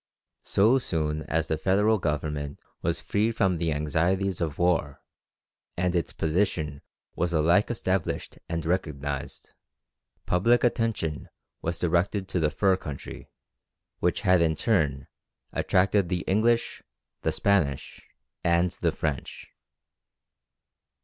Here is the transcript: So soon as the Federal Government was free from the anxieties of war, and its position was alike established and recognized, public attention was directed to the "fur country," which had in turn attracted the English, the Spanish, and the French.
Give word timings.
So 0.45 0.79
soon 0.79 1.21
as 1.29 1.47
the 1.47 1.59
Federal 1.59 1.99
Government 1.99 2.59
was 2.81 2.99
free 2.99 3.31
from 3.31 3.57
the 3.59 3.71
anxieties 3.71 4.41
of 4.41 4.57
war, 4.57 4.99
and 5.77 5.95
its 5.95 6.11
position 6.11 6.81
was 7.15 7.33
alike 7.33 7.69
established 7.69 8.39
and 8.49 8.65
recognized, 8.65 9.53
public 10.25 10.63
attention 10.63 11.29
was 11.61 11.77
directed 11.77 12.27
to 12.29 12.39
the 12.39 12.49
"fur 12.49 12.77
country," 12.77 13.29
which 13.99 14.21
had 14.21 14.41
in 14.41 14.55
turn 14.55 15.05
attracted 15.53 16.09
the 16.09 16.21
English, 16.21 16.81
the 17.21 17.31
Spanish, 17.31 18.01
and 18.43 18.71
the 18.71 18.91
French. 18.91 19.49